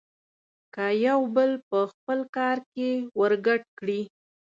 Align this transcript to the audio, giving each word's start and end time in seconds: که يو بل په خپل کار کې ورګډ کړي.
که 0.73 0.85
يو 1.07 1.19
بل 1.35 1.51
په 1.69 1.79
خپل 1.91 2.19
کار 2.37 2.57
کې 2.73 2.89
ورګډ 3.19 3.61
کړي. 3.77 4.01